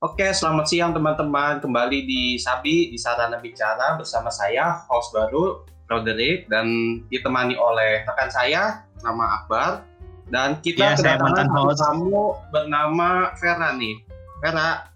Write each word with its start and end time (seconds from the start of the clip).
Oke, 0.00 0.32
selamat 0.32 0.64
siang 0.64 0.96
teman-teman. 0.96 1.60
Kembali 1.60 2.08
di 2.08 2.40
Sabi 2.40 2.88
di 2.88 2.96
Sarana 2.96 3.36
Bicara 3.36 4.00
bersama 4.00 4.32
saya, 4.32 4.80
host 4.88 5.12
baru 5.12 5.60
Roderick 5.92 6.48
dan 6.48 6.64
ditemani 7.12 7.52
oleh 7.60 8.08
rekan 8.08 8.32
saya 8.32 8.80
nama 9.04 9.44
Akbar 9.44 9.84
dan 10.32 10.56
kita 10.64 10.96
Ya, 10.96 11.20
kedatangan 11.20 11.76
tamu 11.76 12.32
bernama 12.48 13.36
Vera 13.36 13.76
nih. 13.76 14.00
Vera, 14.40 14.88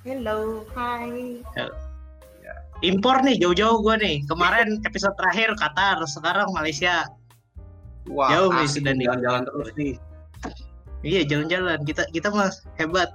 Hello, 0.00 0.64
hi. 0.72 1.44
Impor 2.80 3.20
nih 3.20 3.36
jauh-jauh 3.36 3.84
gue 3.84 4.00
nih. 4.00 4.24
Kemarin 4.32 4.80
episode 4.88 5.12
terakhir 5.20 5.52
Qatar, 5.60 6.00
sekarang 6.08 6.48
Malaysia. 6.56 7.04
wah 8.08 8.32
Jauh 8.32 8.48
nih 8.48 8.64
sudah 8.64 8.96
nih. 8.96 9.04
jalan-jalan 9.12 9.42
terus 9.44 9.70
nih. 9.76 9.94
Iya 11.04 11.20
jalan-jalan. 11.28 11.84
Kita 11.84 12.08
kita 12.16 12.32
mas 12.32 12.64
hebat. 12.80 13.12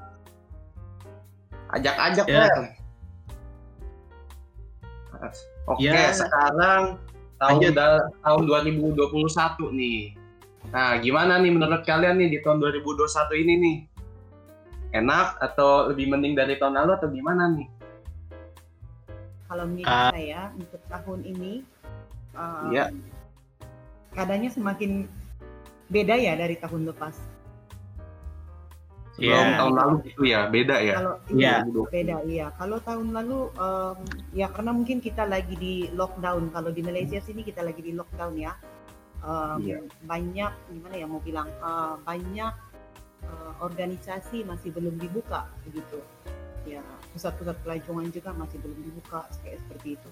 Ajak-ajak 1.67 2.25
Ya. 2.27 2.47
Ver. 2.47 2.63
Oke, 5.67 5.83
Ya. 5.83 6.13
sekarang 6.13 6.95
tahun 7.37 7.59
Lanjut. 7.59 7.73
da- 7.75 8.07
tahun 8.23 8.41
2021 8.47 9.73
nih. 9.73 10.15
Nah, 10.71 10.99
gimana 10.99 11.39
nih 11.39 11.51
menurut 11.51 11.83
kalian 11.83 12.19
nih 12.19 12.29
di 12.33 12.39
tahun 12.43 12.59
2021 12.59 13.35
ini 13.35 13.53
nih? 13.57 13.77
Enak 14.95 15.35
atau 15.43 15.91
lebih 15.91 16.07
mending 16.07 16.33
dari 16.35 16.55
tahun 16.55 16.75
lalu 16.75 16.91
atau 16.95 17.07
gimana 17.11 17.51
nih? 17.51 17.67
Kalau 19.47 19.63
menurut 19.67 19.87
Ah. 19.87 20.11
saya 20.11 20.51
untuk 20.55 20.79
tahun 20.87 21.19
ini, 21.23 21.53
um, 22.35 22.71
Iya. 22.71 22.91
keadaannya 24.11 24.51
semakin 24.51 25.07
beda 25.87 26.15
ya 26.15 26.35
dari 26.35 26.55
tahun 26.59 26.83
lepas. 26.87 27.15
Sebelum 29.17 29.33
Iya. 29.49 29.57
tahun 29.57 29.73
lalu 29.81 29.95
gitu 30.05 30.21
ya, 30.29 30.39
beda 30.45 30.77
ya. 30.77 30.95
Kalau 31.01 31.13
Iya. 31.33 31.53
iya, 31.65 31.83
beda 31.89 32.17
iya. 32.29 32.47
Kalau 32.53 32.77
tahun 32.77 33.07
lalu, 33.17 33.39
um, 33.57 33.97
ya 34.29 34.47
karena 34.53 34.71
mungkin 34.77 35.01
kita 35.01 35.25
lagi 35.25 35.57
di 35.57 35.89
lockdown. 35.89 36.53
Kalau 36.53 36.69
di 36.69 36.85
Malaysia 36.85 37.17
sini 37.17 37.41
kita 37.41 37.65
lagi 37.65 37.81
di 37.81 37.97
lockdown 37.97 38.37
ya. 38.37 38.53
Um, 39.25 39.57
Iya. 39.65 39.81
Banyak 40.05 40.51
gimana 40.69 40.95
ya 41.01 41.05
mau 41.09 41.17
bilang 41.17 41.49
uh, 41.65 41.97
banyak 42.05 42.53
uh, 43.25 43.53
organisasi 43.57 44.45
masih 44.45 44.69
belum 44.69 45.01
dibuka 45.01 45.49
begitu. 45.65 45.97
Ya 46.69 46.85
pusat-pusat 47.09 47.57
pelajaran 47.65 48.13
juga 48.13 48.29
masih 48.37 48.61
belum 48.61 48.77
dibuka 48.85 49.25
kayak 49.41 49.57
seperti 49.65 49.97
itu. 49.97 50.09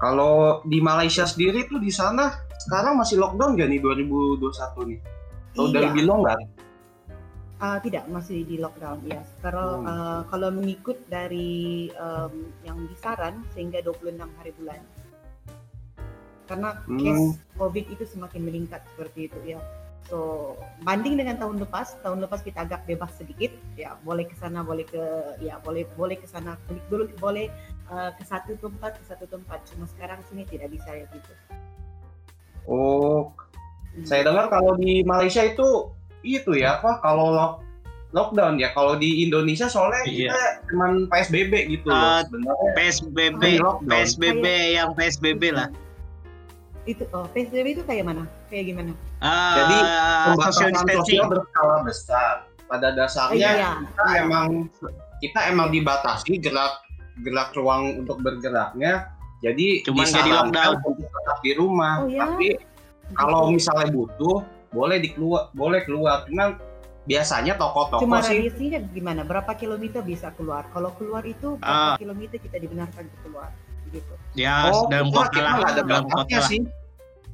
Kalau 0.00 0.60
di 0.64 0.80
Malaysia 0.80 1.24
sendiri 1.24 1.64
tuh 1.64 1.80
di 1.80 1.88
sana 1.88 2.28
sekarang 2.60 2.96
masih 2.96 3.16
lockdown 3.20 3.56
gak 3.56 3.68
nih 3.72 3.80
2021 3.80 4.84
nih? 4.84 5.00
Atau 5.52 5.64
udah 5.72 5.80
Iya. 5.80 5.88
lebih 5.92 6.04
longgar? 6.04 6.38
Ah, 7.60 7.76
tidak, 7.76 8.08
masih 8.08 8.40
di 8.48 8.56
lockdown 8.56 9.04
ya. 9.04 9.20
Kalau 9.44 9.84
Hmm. 9.84 9.86
ah, 9.86 10.20
kalau 10.32 10.48
mengikut 10.48 10.96
dari 11.12 11.92
em, 11.92 12.48
yang 12.64 12.88
disaran 12.88 13.44
sehingga 13.52 13.84
26 13.84 14.32
hari 14.40 14.56
bulan. 14.56 14.80
Karena 16.48 16.72
Hmm. 16.88 16.98
case 17.04 17.36
COVID 17.60 17.84
itu 17.92 18.08
semakin 18.08 18.48
meningkat 18.48 18.80
seperti 18.96 19.28
itu 19.28 19.38
ya. 19.44 19.60
So, 20.08 20.56
banding 20.82 21.20
dengan 21.20 21.36
tahun 21.36 21.60
lepas, 21.62 22.00
tahun 22.02 22.24
lepas 22.24 22.40
kita 22.42 22.64
agak 22.64 22.82
bebas 22.88 23.12
sedikit, 23.20 23.52
ya 23.76 23.94
boleh 24.02 24.24
ke 24.24 24.34
sana, 24.40 24.64
boleh 24.64 24.88
ke 24.88 25.04
ya 25.44 25.60
boleh 25.60 25.84
boleh 25.94 26.16
ke 26.16 26.24
sana, 26.26 26.56
dulu 26.88 27.12
boleh 27.20 27.52
ah, 27.92 28.08
ke 28.16 28.24
satu 28.24 28.56
tempat 28.56 28.96
ke 28.96 29.04
satu 29.04 29.28
tempat. 29.28 29.68
Cuma 29.68 29.84
sekarang 29.84 30.24
sini 30.32 30.48
tidak 30.48 30.72
bisa 30.72 30.96
ya 30.96 31.04
gitu. 31.12 31.32
Oh, 32.64 33.36
Hmm. 33.92 34.06
saya 34.06 34.22
dengar 34.24 34.48
kalau 34.48 34.78
di 34.80 35.02
Malaysia 35.04 35.44
itu 35.44 35.92
itu 36.22 36.52
ya 36.52 36.76
apa 36.76 37.00
kalau 37.00 37.32
lock- 37.32 37.60
lockdown 38.10 38.58
ya. 38.58 38.70
Kalau 38.70 38.94
di 38.94 39.22
Indonesia 39.22 39.66
soalnya 39.66 40.02
Iya. 40.04 40.28
kita 40.28 40.40
cuman 40.66 40.90
PSBB 41.06 41.52
gitu 41.70 41.86
loh 41.86 41.96
Ah, 41.96 42.20
sebenarnya. 42.22 42.70
PSBB. 42.74 43.42
PSBB 43.86 44.44
yang 44.74 44.88
PSBB 44.92 45.42
lah. 45.50 45.68
Itu 46.82 47.04
oh, 47.10 47.28
PSBB 47.30 47.66
itu 47.72 47.82
kayak 47.84 48.04
mana? 48.04 48.24
Kayak 48.48 48.64
gimana? 48.66 48.92
Ah, 49.18 49.54
Jadi, 49.54 49.76
Pembatasan 50.26 50.70
sosial 50.74 51.24
berskala 51.28 51.76
besar. 51.84 52.34
Pada 52.66 52.88
Oh, 52.88 52.94
dasarnya 52.94 53.50
iya. 53.50 53.70
kita 53.82 54.04
emang 54.20 54.48
kita 55.18 55.40
emang 55.46 55.68
dibatasi 55.68 56.38
gerak 56.38 56.78
gerak 57.20 57.50
ruang 57.52 57.98
untuk 57.98 58.22
bergeraknya. 58.22 59.10
Jadi 59.40 59.82
Cuman 59.82 60.06
jadi 60.06 60.30
lockdown. 60.30 60.74
untuk 60.80 61.04
tetap 61.04 61.38
di 61.40 61.52
rumah. 61.52 61.94
Oh, 62.00 62.06
ya? 62.06 62.24
Tapi 62.24 62.46
kalau 63.12 63.50
misalnya 63.50 63.90
butuh 63.90 64.46
boleh 64.70 64.98
dikeluar 64.98 65.50
boleh 65.52 65.80
keluar. 65.82 66.24
Cuman 66.24 66.58
biasanya 67.02 67.56
toko-toko 67.56 68.04
Cuma 68.04 68.22
sih 68.22 68.38
radiusnya 68.46 68.86
gimana? 68.88 69.22
Berapa 69.22 69.54
kilometer 69.54 70.00
bisa 70.00 70.30
keluar? 70.34 70.68
Kalau 70.70 70.94
keluar 70.94 71.22
itu 71.22 71.56
berapa 71.56 71.98
kilometer 71.98 72.38
kita 72.38 72.56
dibenarkan 72.56 73.06
untuk 73.06 73.20
keluar? 73.26 73.50
Gitu. 73.90 74.14
Ya, 74.32 74.70
Oh, 74.70 74.86
dalam 74.86 75.10
kota 75.10 75.34
kita 75.34 75.42
lah, 75.42 75.54
ada 75.66 75.82
dalam 75.82 76.06
kota 76.06 76.38
lah. 76.38 76.46
sih. 76.46 76.62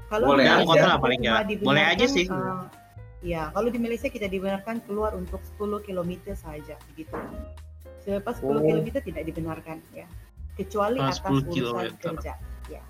Kalau 0.07 0.33
Boleh. 0.33 0.47
Malaysia 0.47 0.65
Kota 0.65 0.87
lah 0.87 0.99
paling 1.03 1.21
Boleh 1.61 1.85
aja 1.85 2.07
sih. 2.07 2.25
uh, 2.31 2.65
ya, 3.21 3.51
kalau 3.51 3.69
di 3.69 3.77
Malaysia 3.77 4.07
kita 4.07 4.25
dibenarkan 4.25 4.81
keluar 4.87 5.13
untuk 5.13 5.43
10 5.53 5.83
kilometer 5.83 6.33
saja, 6.33 6.79
gitu. 6.95 7.13
Selepas 8.01 8.39
10 8.39 8.57
Oh. 8.57 8.65
kilometer 8.65 9.03
tidak 9.03 9.27
dibenarkan, 9.27 9.83
ya. 9.93 10.07
Kecuali 10.55 10.97
Ah, 10.97 11.11
atas 11.11 11.21
10 11.21 11.43
urusan 11.43 11.53
kilometer. 11.53 12.09
kerja. 12.15 12.33
Ya. 12.71 12.83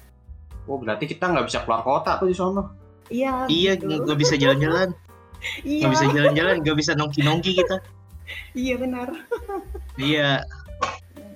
Oh 0.62 0.76
berarti 0.76 1.08
kita 1.08 1.24
nggak 1.26 1.46
bisa 1.48 1.64
keluar 1.64 1.82
kota 1.82 2.20
tuh 2.20 2.28
di 2.28 2.36
sono. 2.36 2.62
Iya. 3.08 3.46
Iya, 3.46 3.72
begitu. 3.76 4.02
nggak 4.02 4.18
bisa 4.18 4.34
jalan-jalan, 4.34 4.88
Iya. 5.62 5.80
nggak 5.80 5.92
bisa 5.92 6.04
jalan-jalan, 6.10 6.54
nggak 6.60 6.76
bisa 6.76 6.92
nongki-nongki 6.94 7.50
kita. 7.54 7.76
Iya 8.52 8.74
benar. 8.76 9.08
Iya, 9.96 10.42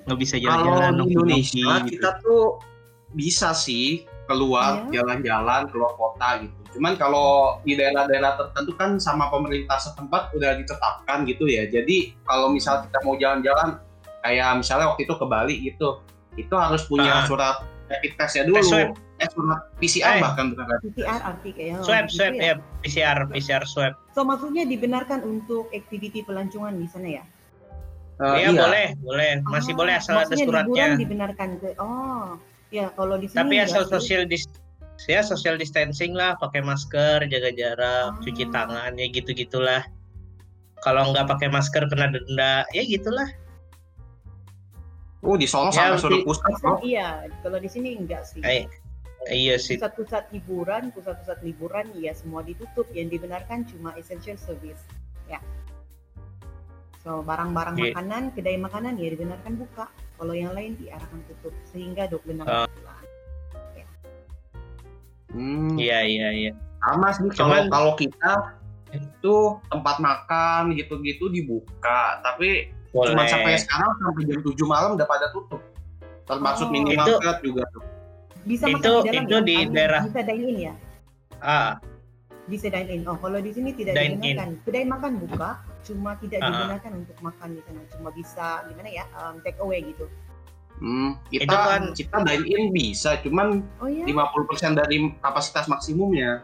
nggak 0.05 0.19
bisa 0.19 0.35
Kalau 0.37 0.45
jalan-jalan 0.45 0.91
di 0.91 0.99
nongki-nongki. 0.99 1.15
Indonesia 1.15 1.71
gitu. 1.81 1.91
kita 1.93 2.11
tuh 2.21 2.45
bisa 3.13 3.51
sih 3.53 4.05
keluar 4.27 4.87
Iya. 4.87 5.03
jalan-jalan 5.03 5.63
keluar 5.69 5.93
kota 5.95 6.29
gitu. 6.41 6.55
Cuman 6.71 6.95
kalau 6.95 7.59
di 7.61 7.75
daerah-daerah 7.75 8.35
tertentu 8.37 8.73
kan 8.75 8.95
sama 8.97 9.27
pemerintah 9.27 9.75
setempat 9.77 10.31
udah 10.33 10.55
ditetapkan 10.57 11.27
gitu 11.27 11.47
ya. 11.47 11.67
Jadi 11.67 12.15
kalau 12.23 12.47
misal 12.49 12.87
kita 12.87 12.99
mau 13.03 13.15
jalan-jalan 13.15 13.83
kayak 14.21 14.51
misalnya 14.57 14.87
waktu 14.89 15.03
itu 15.03 15.15
ke 15.15 15.27
Bali 15.27 15.55
gitu, 15.65 15.99
itu 16.37 16.55
harus 16.55 16.87
punya 16.87 17.11
Ah. 17.13 17.27
surat 17.27 17.57
rapid 17.87 18.13
testnya 18.15 18.47
dulu. 18.47 18.63
Eh, 18.63 18.87
Eh, 19.21 19.29
surat 19.29 19.61
PCR 19.77 20.17
Eh. 20.17 20.21
bahkan 20.21 20.45
bukan. 20.51 20.79
PCR 20.83 21.21
arti 21.23 21.51
kayak 21.53 21.85
Swab, 21.85 22.05
gitu 22.07 22.17
swab, 22.17 22.33
ya, 22.35 22.53
PCR, 22.81 23.19
PCR 23.29 23.63
swab. 23.65 23.93
So 24.11 24.25
maksudnya 24.25 24.65
dibenarkan 24.65 25.21
untuk 25.23 25.69
aktiviti 25.71 26.25
pelancongan 26.25 26.73
di 26.75 26.89
sana 26.89 27.09
ya? 27.11 27.25
Eh, 28.17 28.37
Iya, 28.39 28.53
boleh, 28.53 28.87
boleh, 28.99 29.31
masih 29.47 29.73
Ah, 29.73 29.79
boleh 29.79 29.95
asal 29.95 30.13
ada 30.15 30.25
maksudnya 30.25 30.45
suratnya. 30.47 30.85
liburan 30.87 31.01
dibenarkan 31.01 31.49
ke 31.57 31.69
oh 31.77 32.37
ya 32.71 32.89
kalau 32.91 33.17
di 33.17 33.27
sini 33.27 33.39
Tapi 33.39 33.55
enggak 33.55 33.69
asal 33.71 33.83
sih. 33.83 33.93
social 33.95 34.23
dis 34.25 34.45
ya 35.03 35.21
social 35.21 35.57
distancing 35.57 36.13
lah, 36.13 36.37
pakai 36.37 36.61
masker, 36.61 37.25
jaga 37.27 37.51
jarak, 37.51 38.09
Ah. 38.11 38.21
cuci 38.21 38.45
tangan, 38.49 38.93
ya 38.95 39.07
gitu 39.07 39.33
gitulah. 39.33 39.85
Kalau 40.79 41.13
nggak 41.13 41.29
pakai 41.29 41.49
masker 41.49 41.85
kena 41.87 42.09
denda, 42.09 42.65
ya 42.71 42.83
gitulah. 42.83 43.29
Oh, 45.21 45.37
di 45.37 45.45
Solo 45.45 45.69
Ya, 45.69 45.93
sampai 45.93 46.01
suruh 46.01 46.21
pusat 46.25 46.49
loh. 46.59 46.81
iya 46.81 47.29
kalau 47.43 47.57
di 47.57 47.69
sini 47.69 47.93
enggak 47.95 48.25
sih 48.25 48.41
Eh, 48.41 48.65
iya 49.29 49.57
sih. 49.57 49.77
pusat-pusat 49.77 50.33
hiburan 50.33 50.89
pusat-pusat 50.91 51.39
liburan 51.41 51.85
ya 51.93 52.13
semua 52.13 52.41
ditutup 52.41 52.89
yang 52.91 53.07
dibenarkan 53.07 53.69
cuma 53.69 53.93
essential 53.95 54.37
service 54.37 54.81
ya 55.27 55.37
so 57.01 57.21
barang-barang 57.21 57.77
Iya. 57.77 57.93
makanan 57.93 58.23
kedai 58.33 58.57
makanan 58.57 58.97
ya 58.97 59.09
dibenarkan 59.11 59.53
buka 59.57 59.85
kalau 60.17 60.33
yang 60.33 60.53
lain 60.53 60.77
diarahkan 60.77 61.21
tutup 61.27 61.53
sehingga 61.67 62.07
26 62.07 62.45
Ah. 62.45 62.65
bulan 62.67 63.05
Hmm. 65.31 65.78
Iya, 65.78 66.03
iya, 66.03 66.28
iya. 66.33 66.53
sama 66.83 67.15
sih 67.15 67.31
kalau 67.31 67.55
Cuman- 67.55 67.71
kalau 67.71 67.93
kita 67.95 68.33
itu 68.91 69.34
tempat 69.71 70.03
makan 70.03 70.75
gitu-gitu 70.75 71.31
dibuka 71.31 72.19
tapi 72.21 72.66
Boleh. 72.91 73.15
cuma 73.15 73.23
sampai 73.28 73.55
sekarang 73.55 73.87
sampai 74.03 74.27
jam 74.27 74.41
7 74.43 74.66
malam 74.66 74.99
udah 74.99 75.07
pada 75.07 75.31
tutup 75.31 75.63
termasuk 76.27 76.66
Oh. 76.66 76.73
minimarket 76.75 77.39
juga 77.45 77.63
tuh 77.71 77.84
bisa 78.51 78.65
Itu- 78.67 78.75
makan 78.75 78.83
di 78.83 79.09
dalam 79.09 79.23
itu 79.23 79.31
ya? 79.31 79.41
di 79.41 79.55
Ah, 79.57 79.71
daerah- 79.71 80.03
bisa 80.05 80.21
dine 80.25 80.45
in 80.45 80.59
ya 80.59 80.75
Ah, 81.41 81.73
bisa 82.45 82.67
dine 82.67 82.91
in 82.91 83.03
oh 83.05 83.17
kalau 83.17 83.39
di 83.39 83.51
sini 83.51 83.71
tidak 83.73 83.95
Dine 83.95 84.11
in. 84.11 84.19
dibenarkan 84.19 84.51
kedai 84.61 84.85
makan 84.85 85.13
buka 85.21 85.51
cuma 85.81 86.11
tidak 86.19 86.39
Ah. 86.41 86.49
dibenarkan 86.51 86.93
untuk 86.99 87.17
makan 87.21 87.49
di 87.51 87.61
sana 87.63 87.81
cuma 87.89 88.09
bisa 88.11 88.47
gimana 88.67 88.89
ya 88.91 89.05
um, 89.15 89.39
take 89.41 89.59
away 89.59 89.81
gitu 89.81 90.11
hmm, 90.77 91.11
kita 91.29 91.45
Itu 91.45 91.57
kan- 91.57 91.93
kita 91.95 92.17
dine 92.27 92.47
in 92.49 92.63
bisa 92.71 93.11
cuman 93.19 93.63
oh 93.79 93.87
ya 93.87 94.03
50% 94.05 94.75
dari 94.75 94.97
kapasitas 95.17 95.65
maksimumnya 95.67 96.43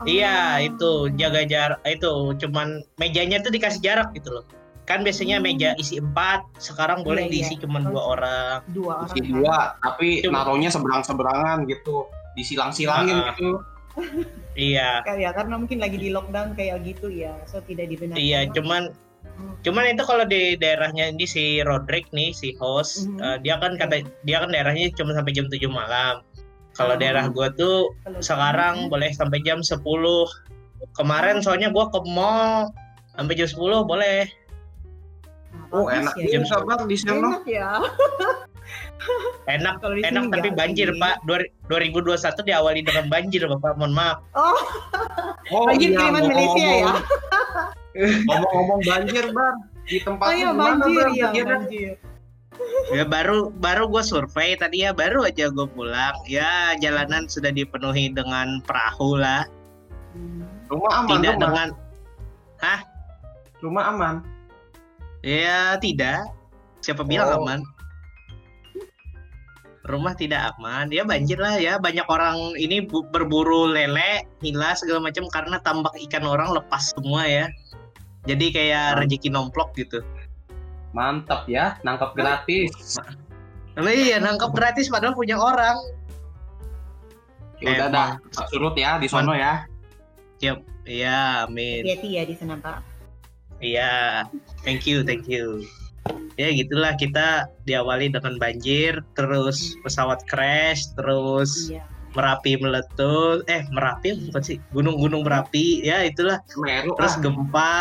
Iya, 0.00 0.38
Oh. 0.54 0.62
itu 0.62 0.90
jaga 1.18 1.42
jarak 1.42 1.82
itu 1.84 2.06
cuman 2.38 2.70
mejanya 2.94 3.42
tuh 3.42 3.50
dikasih 3.50 3.82
jarak 3.82 4.14
gitu 4.14 4.30
loh. 4.30 4.46
Kan 4.88 5.04
biasanya 5.04 5.36
Hmm. 5.36 5.44
meja 5.44 5.76
isi 5.76 6.00
empat, 6.00 6.48
sekarang 6.56 7.04
boleh 7.04 7.28
Iya, 7.28 7.30
diisi 7.30 7.54
iya. 7.54 7.62
cuman 7.62 7.82
dua 7.84 8.02
orang. 8.08 8.56
dua 8.72 8.92
orang 9.04 9.12
isi 9.12 9.20
kan? 9.20 9.28
dua 9.36 9.58
tapi 9.78 10.08
Cuma- 10.24 10.36
naruhnya 10.40 10.70
seberang-seberangan 10.72 11.68
gitu 11.68 12.08
disilang-silangin 12.34 13.12
Ah. 13.14 13.26
gitu 13.30 13.60
Iya, 14.54 15.02
Kayak 15.02 15.18
ya, 15.18 15.30
karena 15.34 15.54
mungkin 15.58 15.78
lagi 15.82 15.98
di 15.98 16.08
lockdown 16.08 16.54
kayak 16.54 16.86
gitu 16.86 17.10
ya, 17.10 17.34
so 17.44 17.58
tidak 17.60 17.90
dibenarkan. 17.90 18.16
iya, 18.16 18.48
cuman 18.48 18.90
Cuman 19.62 19.86
itu 19.86 20.02
kalau 20.02 20.22
di 20.24 20.54
daerahnya 20.54 21.10
ini 21.10 21.22
si 21.22 21.62
Roderick 21.62 22.10
nih 22.10 22.30
si 22.30 22.58
host, 22.58 23.06
Mhm. 23.06 23.18
eh, 23.20 23.36
dia 23.38 23.54
kan 23.58 23.74
kata 23.74 24.02
dia 24.24 24.38
kan 24.38 24.50
daerahnya 24.50 24.90
cuma 24.94 25.14
sampai 25.14 25.30
jam 25.30 25.46
7 25.46 25.66
malam. 25.68 26.22
Kalau 26.72 26.94
Oh. 26.94 26.98
daerah 26.98 27.26
gua 27.28 27.50
tuh 27.52 27.90
Kalau 28.02 28.18
sekarang 28.18 28.86
Mhm. 28.86 28.90
boleh 28.90 29.10
sampai 29.12 29.38
jam 29.42 29.62
10. 29.62 30.26
Kemarin 30.92 31.38
soalnya 31.38 31.70
gua 31.70 31.86
ke 31.86 31.98
mall 32.04 32.70
sampai 33.12 33.34
jam 33.34 33.46
10 33.46 33.82
boleh. 33.84 34.26
Oh 35.68 35.86
enak 35.92 36.14
ya. 36.16 36.40
juga 36.40 36.64
bang 36.64 36.82
di 36.88 36.96
sana. 36.96 37.16
Enak 37.18 37.44
ya. 37.44 37.68
Enak 39.48 39.80
Kalau 39.80 39.94
di 39.96 40.02
enak 40.04 40.28
tapi 40.28 40.48
enggak 40.52 40.58
banjir, 40.60 40.88
ini. 40.92 41.00
Pak. 41.00 41.16
Dua- 41.24 41.48
2021 41.72 42.44
diawali 42.44 42.80
dengan 42.84 43.04
banjir, 43.08 43.40
Bapak. 43.48 43.80
Mohon 43.80 43.92
maaf. 43.96 44.18
Oh, 44.36 44.58
Oh 45.48 45.64
banjir 45.64 45.96
iya, 45.96 45.96
kiriman 45.96 46.22
Malaysia 46.28 46.66
ya. 46.68 46.92
ngomong-ngomong- 48.28 48.82
banjir 48.84 49.24
bang 49.32 49.56
di 49.88 49.98
tempat 50.04 50.26
Oh 50.28 50.34
iya 50.36 50.50
banjir 50.52 51.06
ya, 51.16 51.28
banjir. 51.48 51.92
Ya 52.92 53.04
baru 53.06 53.48
baru 53.54 53.86
gue 53.88 54.02
survei 54.04 54.58
tadi 54.58 54.84
ya 54.84 54.92
baru 54.92 55.24
aja 55.24 55.48
gue 55.48 55.66
pulang. 55.72 56.12
Ya 56.28 56.76
jalanan 56.76 57.24
sudah 57.24 57.48
dipenuhi 57.48 58.12
dengan 58.12 58.60
perahu 58.68 59.16
lah. 59.16 59.48
Hmm. 60.12 60.44
Rumah 60.68 60.92
aman 61.00 61.08
Tidak 61.16 61.34
dong, 61.40 61.40
Bang? 61.40 61.48
dengan 61.48 61.68
Rumah 63.58 63.84
aman. 63.88 64.14
Ya 65.20 65.76
tidak. 65.78 66.28
Siapa 66.78 67.02
bilang 67.02 67.28
Oh. 67.34 67.42
aman? 67.42 67.60
Rumah 69.88 70.12
tidak 70.14 70.52
aman. 70.54 70.92
Ya 70.92 71.00
banjir 71.02 71.40
lah 71.40 71.56
ya. 71.56 71.80
Banyak 71.80 72.04
orang 72.06 72.36
ini 72.60 72.84
bu- 72.84 73.08
berburu 73.08 73.72
lele, 73.72 74.28
nila 74.44 74.76
segala 74.76 75.00
macam 75.00 75.24
karena 75.32 75.56
tambak 75.64 75.96
ikan 76.08 76.28
orang 76.28 76.52
lepas 76.52 76.92
semua 76.92 77.24
ya. 77.24 77.48
Jadi 78.28 78.52
kayak 78.52 78.84
Hmm. 78.92 78.98
rezeki 79.00 79.28
nomplok 79.32 79.72
gitu. 79.74 80.04
Mantap 80.92 81.48
ya, 81.48 81.80
nangkap 81.82 82.12
gratis. 82.12 82.72
Nah, 83.78 83.94
iya 83.94 84.18
nangkap 84.18 84.50
gratis 84.50 84.90
padahal 84.90 85.14
punya 85.14 85.38
orang. 85.38 85.78
Ya 87.62 87.78
udah 87.78 87.86
dah, 87.86 88.10
surut 88.50 88.74
ya 88.74 88.98
di 88.98 89.06
sono 89.06 89.38
ya. 89.38 89.70
Iya, 90.82 91.46
amin. 91.46 91.86
Hati-hati 91.86 92.08
ya 92.10 92.26
di 92.26 92.34
sana 92.34 92.58
Pak. 92.58 92.82
Iya, 93.58 94.26
thank 94.62 94.86
you, 94.86 95.02
thank 95.02 95.26
you. 95.26 95.66
Ya 96.38 96.54
gitulah 96.54 96.94
kita 96.94 97.50
diawali 97.66 98.14
dengan 98.14 98.38
banjir, 98.38 99.02
terus 99.18 99.74
pesawat 99.82 100.22
crash, 100.30 100.94
terus 100.94 101.68
Iya. 101.74 101.82
merapi 102.14 102.54
meletus, 102.62 103.42
eh 103.50 103.66
merapi 103.74 104.30
bukan 104.30 104.42
sih, 104.46 104.56
gunung-gunung 104.70 105.26
berapi, 105.26 105.82
ya 105.82 106.06
itulah. 106.06 106.38
Semeru 106.46 106.94
Terus 106.94 107.14
ah. 107.18 107.20
gempa, 107.20 107.74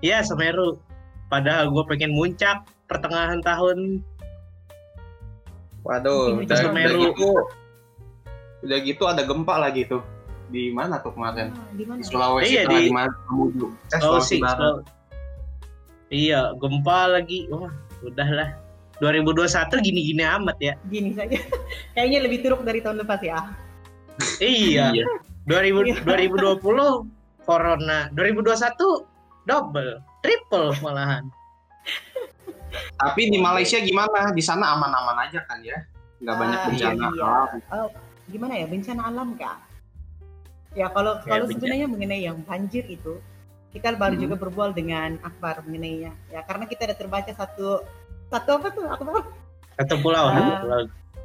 ya 0.00 0.24
Semeru. 0.24 0.80
Padahal 1.28 1.68
gue 1.68 1.84
pengen 1.88 2.16
muncak 2.16 2.64
pertengahan 2.88 3.44
tahun. 3.44 4.00
Waduh, 5.84 6.40
udah, 6.40 6.44
itu 6.44 6.52
udah 6.52 6.58
Semeru. 6.64 7.00
gitu. 7.12 7.30
Udah 8.62 8.78
gitu 8.80 9.02
ada 9.04 9.22
gempa 9.26 9.54
lagi 9.60 9.84
tuh. 9.84 10.02
Di 10.52 10.68
mana 10.70 11.00
tuh 11.00 11.12
kemarin? 11.12 11.48
Ah, 11.50 11.72
di 11.72 11.84
mana? 11.84 11.98
Di 11.98 12.04
Sulawesi 12.04 12.52
Iya, 12.52 12.62
Tengah, 12.62 12.76
di- 12.76 12.84
di 12.84 12.92
mana? 12.92 13.12
Mamuju. 13.26 13.66
Eh, 13.66 13.72
Oh 13.72 14.00
Sulawesi 14.20 14.28
sih, 14.28 14.38
Barat. 14.38 14.84
iya 16.08 16.40
gempa 16.54 16.98
lagi. 17.10 17.38
Wah, 17.48 17.72
udahlah. 18.00 18.48
2021 19.00 19.48
gini-gini 19.82 20.22
amat 20.22 20.56
ya. 20.60 20.74
Gini 20.86 21.10
saja. 21.10 21.34
Kayaknya 21.96 22.18
lebih 22.22 22.38
teruk 22.40 22.62
dari 22.62 22.78
tahun 22.78 23.00
lepas 23.02 23.18
ya. 23.18 23.40
Iya. 24.38 24.92
Iya. 24.92 25.04
2000, 25.42 25.82
Iya. 25.82 25.94
2020 26.06 27.08
corona, 27.42 28.06
2021 28.12 29.08
double, 29.42 29.90
triple 30.22 30.70
malahan. 30.78 31.26
Tapi 32.94 33.28
di 33.28 33.36
Malaysia 33.36 33.76
gimana? 33.78 34.30
Di 34.30 34.40
sana 34.40 34.72
aman-aman 34.72 35.16
aja 35.18 35.42
kan 35.44 35.58
ya? 35.60 35.74
Nggak 36.22 36.36
banyak 36.38 36.58
Ah, 36.58 36.66
bencana. 36.70 37.06
iya. 37.10 37.24
alam. 37.24 37.48
Oh, 37.74 37.88
gimana 38.30 38.52
ya 38.54 38.66
bencana 38.66 39.02
alam 39.10 39.28
kak? 39.34 39.56
Ya 40.72 40.88
kalau 40.88 41.20
Ya, 41.22 41.36
kalau 41.36 41.44
sebenarnya 41.48 41.86
mengenai 41.88 42.22
yang 42.24 42.40
banjir 42.42 42.84
itu 42.88 43.20
kita 43.72 43.96
baru 43.96 44.16
Hmm. 44.16 44.22
juga 44.28 44.34
berbual 44.40 44.70
dengan 44.72 45.16
Akbar 45.20 45.64
mengenainya. 45.64 46.12
Ya 46.28 46.40
karena 46.44 46.64
kita 46.64 46.88
ada 46.88 46.96
terbaca 46.96 47.28
satu 47.28 47.84
satu 48.28 48.50
apa 48.56 48.68
tuh 48.72 48.84
Akbar? 48.88 49.24
Satu 49.76 49.94
pulau, 50.00 50.24
Ah. 50.28 50.34
satu 50.36 50.52
pulau. 50.60 50.80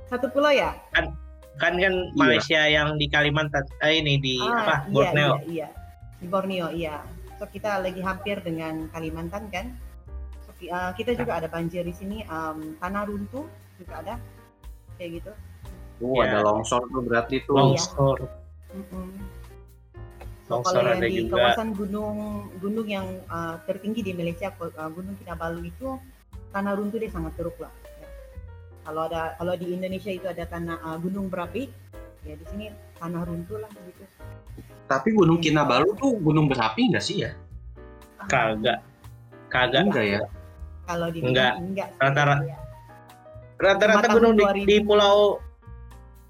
Satu 0.08 0.28
pulau 0.32 0.52
ya? 0.52 0.72
Kan 0.96 1.16
kan 1.58 1.74
Malaysia 2.14 2.70
yang 2.70 2.96
di 2.96 3.10
Kalimantan, 3.10 3.66
eh, 3.82 3.98
ini 4.00 4.22
di 4.22 4.36
apa? 4.40 4.86
iya, 4.86 4.94
Borneo. 4.94 5.32
Iya, 5.34 5.44
iya. 5.48 5.68
Di 6.20 6.28
Borneo, 6.28 6.68
iya. 6.72 6.96
So 7.38 7.46
kita 7.46 7.82
lagi 7.82 8.00
hampir 8.00 8.40
dengan 8.42 8.88
Kalimantan 8.92 9.50
kan. 9.50 9.74
So, 10.46 10.54
uh, 10.70 10.92
kita 10.94 11.14
juga 11.14 11.38
ada 11.38 11.48
banjir 11.48 11.82
di 11.82 11.94
sini, 11.94 12.24
um, 12.28 12.78
tanah 12.78 13.06
runtuh 13.06 13.46
juga 13.78 13.94
ada, 14.02 14.16
kayak 14.98 15.22
gitu. 15.22 15.32
Oh, 15.98 16.22
Iya. 16.22 16.30
ada 16.30 16.40
longsor 16.46 16.82
tuh 16.88 17.02
berarti 17.02 17.42
tuh. 17.44 17.58
Longsor. 17.58 18.18
Mm-mm. 18.74 19.08
So, 19.18 19.37
Longsor 20.48 20.80
kalau 20.80 20.90
yang 20.90 21.00
ada 21.00 21.08
di 21.08 21.20
juga. 21.22 21.36
kawasan 21.52 21.70
gunung 21.76 22.16
gunung 22.58 22.88
yang 22.88 23.08
uh, 23.28 23.60
tertinggi 23.68 24.00
di 24.00 24.14
Malaysia, 24.16 24.48
uh, 24.56 24.90
Gunung 24.90 25.16
Kinabalu 25.16 25.68
itu 25.68 26.00
tanah 26.50 26.74
runtuh 26.74 26.98
dia 26.98 27.12
sangat 27.12 27.36
teruk 27.36 27.60
lah. 27.60 27.72
Ya. 28.00 28.08
Kalau 28.88 29.02
ada 29.06 29.36
kalau 29.36 29.54
di 29.54 29.68
Indonesia 29.70 30.08
itu 30.08 30.24
ada 30.24 30.48
tanah 30.48 30.80
uh, 30.80 30.98
gunung 30.98 31.28
berapi, 31.28 31.68
ya 32.24 32.34
di 32.34 32.46
sini 32.48 32.66
tanah 32.96 33.28
runtuh 33.28 33.60
lah 33.60 33.68
gitu. 33.76 34.04
Tapi 34.88 35.10
Gunung 35.12 35.44
Kinabalu 35.44 35.92
tuh 36.00 36.16
gunung 36.16 36.48
berapi 36.48 36.88
nggak 36.88 37.04
sih 37.04 37.28
ya? 37.28 37.36
Kagak. 38.26 38.80
Kagak. 39.52 39.84
Enggak 39.84 40.06
ya? 40.08 40.20
Kalau 40.88 41.08
di 41.12 41.20
Enggak. 41.20 41.54
enggak. 41.60 41.90
Rata-rata- 42.00 42.48
Ya. 42.48 42.58
Rata-rata 43.58 44.06
Cuma 44.08 44.16
gunung 44.16 44.34
di, 44.38 44.44
tahun 44.46 44.56
2000. 44.64 44.70
di 44.70 44.78
pulau 44.80 45.18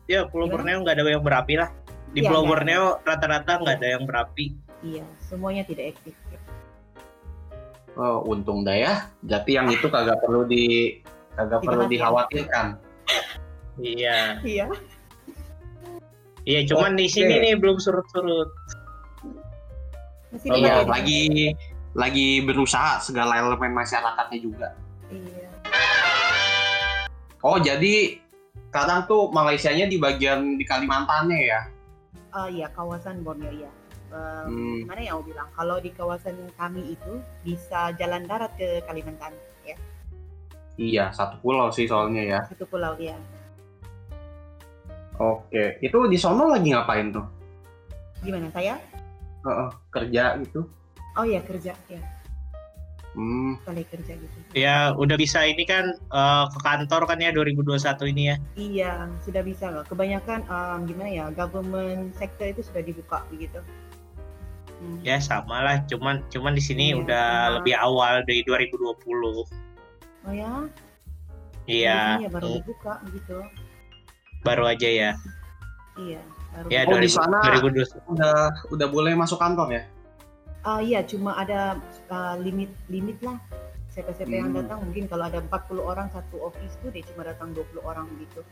ya 0.08 0.22
Pulau? 0.25 0.48
Borneo 0.50 0.80
nggak 0.81 0.96
ada 0.96 1.04
yang 1.06 1.22
berapi 1.22 1.54
lah. 1.60 1.69
Di 2.18 2.25
Iya, 2.25 2.34
Pulau 2.34 2.50
nggak 2.50 2.50
Borneo 2.50 2.86
rata-rata 3.06 3.52
nggak 3.62 3.78
ada 3.78 3.88
yang 3.94 4.04
berapi. 4.10 4.46
Iya, 4.81 5.06
semuanya 5.22 5.62
tidak 5.69 5.94
aktif. 5.94 6.18
Oh, 7.94 8.25
untung 8.25 8.66
dah 8.66 8.74
ya. 8.74 8.94
Jadi 9.22 9.54
yang 9.54 9.69
itu 9.69 9.86
kagak 9.86 10.18
perlu 10.25 10.50
di 10.50 10.98
kagak 11.38 11.62
perlu 11.62 11.86
ya. 11.86 11.90
dikhawatirkan. 11.94 12.68
Iya. 13.78 14.42
Iya. 14.42 14.66
Iya, 16.50 16.60
cuman 16.66 16.98
di 16.98 17.06
sini 17.06 17.38
nih 17.38 17.62
belum 17.62 17.78
surut-surut. 17.78 18.50
Oh, 18.50 20.33
Iya, 20.33 20.33
di 20.33 20.38
sini. 20.42 20.90
lagi 20.90 21.24
lagi 21.94 22.42
berusaha 22.42 22.97
segala 22.97 23.38
elemen 23.38 23.78
masyarakatnya 23.78 24.40
juga. 24.42 24.74
Iya. 25.14 25.45
Oh, 27.45 27.62
jadi 27.62 28.18
sekarang 28.74 29.06
tuh 29.06 29.30
Malaysianya 29.30 29.86
di 29.86 30.02
bagian 30.02 30.57
di 30.57 30.66
Kalimantannya 30.66 31.40
ya? 31.45 31.77
Oh 32.37 32.45
iya, 32.45 32.69
kawasan 32.69 33.25
Borneo 33.25 33.49
ya. 33.49 33.71
Um, 34.13 34.45
Hmm. 34.47 34.81
Mana 34.85 35.01
yang 35.01 35.19
mau 35.19 35.25
bilang? 35.25 35.49
Kalau 35.57 35.81
di 35.81 35.89
kawasan 35.89 36.37
kami 36.53 36.94
itu 36.94 37.17
bisa 37.41 37.89
jalan 37.97 38.29
darat 38.29 38.53
ke 38.53 38.85
Kalimantan, 38.85 39.33
ya. 39.65 39.73
Iya, 40.77 41.09
satu 41.09 41.41
pulau 41.41 41.73
sih 41.73 41.89
soalnya 41.89 42.21
ya. 42.21 42.39
Satu 42.45 42.69
pulau 42.69 42.94
ya. 43.01 43.17
Oke, 45.17 45.81
itu 45.81 45.97
di 46.06 46.13
sono 46.13 46.53
lagi 46.53 46.69
ngapain 46.69 47.09
tuh? 47.09 47.25
Gimana 48.21 48.53
saya? 48.53 48.77
Heeh, 49.41 49.69
kerja 49.89 50.37
gitu. 50.45 50.61
Oh 51.17 51.25
iya 51.25 51.41
kerja, 51.41 51.73
ya. 51.89 52.01
Hmm, 53.18 53.57
Balik 53.66 53.90
kerja 53.90 54.14
gitu. 54.14 54.38
Ya 54.54 54.94
udah 54.94 55.18
bisa 55.18 55.42
ini 55.42 55.66
kan 55.66 55.90
eh, 55.90 56.45
ke 56.47 56.59
kantor 56.62 57.02
kan 57.04 57.18
ya 57.18 57.33
2021 57.33 57.74
ini 58.07 58.24
ya. 58.24 58.36
Iya, 58.54 58.92
sudah 59.26 59.42
bisa 59.42 59.66
loh. 59.68 59.81
Kebanyakan 59.83 60.45
um, 60.45 60.86
gimana 60.86 61.09
ya, 61.09 61.26
government 61.33 62.14
sector 62.14 62.45
itu 62.47 62.62
sudah 62.62 62.80
dibuka 62.80 63.26
begitu. 63.28 63.57
Hmm. 64.78 65.02
Ya 65.02 65.18
sama 65.18 65.66
lah, 65.66 65.81
cuman 65.83 66.21
cuman 66.30 66.54
di 66.54 66.62
sini 66.62 66.94
Iya, 66.94 67.02
udah 67.02 67.26
sama. 67.26 67.54
lebih 67.57 67.74
awal 67.76 68.21
dari 68.21 68.45
2020. 68.45 69.50
Oh 70.21 70.30
ya? 70.30 70.52
Iya, 71.66 71.97
Di 71.97 72.14
sini 72.14 72.24
ya 72.24 72.31
baru 72.31 72.47
dibuka 72.56 72.94
begitu. 73.04 73.38
baru 74.40 74.64
aja 74.69 74.86
ya. 74.88 75.12
Iya. 75.97 76.21
Baru 76.54 76.68
Ya 76.69 76.80
Oh, 76.86 76.95
di 76.95 77.09
2000 77.09 77.18
sana- 77.18 77.42
2020. 77.57 77.97
udah 78.07 78.36
udah 78.69 78.88
boleh 78.88 79.14
masuk 79.14 79.36
kantor 79.36 79.74
ya? 79.74 79.83
Ah 80.68 80.83
iya, 80.83 81.00
cuma 81.00 81.31
ada 81.31 81.80
uh, 82.12 82.36
limit 82.36 82.68
limit 82.92 83.16
lah. 83.24 83.40
Siapa-siapa 83.88 84.28
yang 84.30 84.52
Hmm. 84.52 84.59
datang 84.59 84.83
mungkin 84.83 85.07
kalau 85.07 85.24
ada 85.26 85.40
40 85.40 85.80
orang 85.80 86.12
satu 86.12 86.44
office 86.44 86.76
tuh 86.83 86.92
dia 86.92 87.07
cuma 87.07 87.24
datang 87.24 87.56
20 87.56 87.80
orang 87.81 88.04
gitu. 88.19 88.44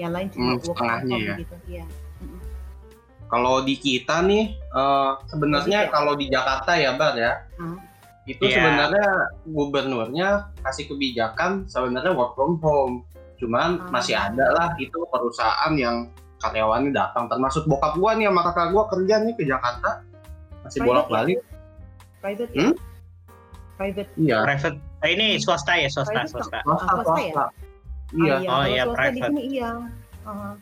Yang 0.00 0.12
lain 0.16 0.26
cuma 0.32 0.42
Hmm, 0.42 0.56
work 0.56 0.76
from 0.80 0.88
home 1.04 1.20
ya. 1.20 1.34
gitu. 1.36 1.56
Iya. 1.68 1.84
Kalau 3.28 3.62
di 3.62 3.76
kita 3.76 4.16
nih, 4.24 4.44
eh, 4.56 5.12
sebenarnya 5.28 5.86
Iya. 5.86 5.90
kalau 5.92 6.16
di 6.16 6.26
Jakarta 6.26 6.72
ya, 6.74 6.96
Bar 6.96 7.14
ya, 7.14 7.32
Hmm. 7.60 7.78
itu 8.24 8.42
Iya. 8.42 8.56
sebenarnya 8.56 9.06
gubernurnya 9.44 10.28
kasih 10.64 10.88
kebijakan 10.88 11.68
sebenarnya 11.68 12.10
work 12.10 12.32
from 12.34 12.56
home. 12.58 13.04
Cuman 13.38 13.76
Ah. 13.76 13.92
masih 13.92 14.16
ada 14.16 14.50
lah 14.50 14.68
itu 14.80 14.98
perusahaan 15.06 15.72
yang 15.76 16.08
karyawannya 16.40 16.90
datang. 16.90 17.28
Termasuk 17.28 17.68
bokap 17.68 17.94
gua 17.94 18.16
nih 18.16 18.26
sama 18.26 18.40
kakak 18.50 18.66
gua 18.72 18.84
kerja 18.88 19.20
nih 19.20 19.36
ke 19.36 19.44
Jakarta. 19.44 20.02
Masih 20.70 20.78
Private 20.78 20.90
bolak-balik. 20.94 21.38
Private 22.22 22.50
ya? 22.52 22.62
Hmm? 22.62 22.74
private 23.74 24.10
Iya. 24.14 24.38
Private. 24.44 24.76
eh, 25.00 25.10
ini 25.10 25.26
swasta 25.36 25.72
ya, 25.74 25.88
swasta, 25.88 26.12
Private 26.14 26.30
swasta. 26.30 26.58
Swasta, 26.60 26.84
Ah, 26.84 26.94
swasta 26.94 27.10
ya? 27.18 27.32
swasta. 27.32 27.44
Iya. 28.12 28.34
Ah, 28.36 28.38
Oh, 28.38 28.46
kalau 28.46 28.66
iya, 28.68 28.82
swasta 28.84 28.86
di 28.86 28.94
private. 29.10 29.26
sini 29.26 29.42
iya. 29.50 29.70
Ah, 30.22 30.52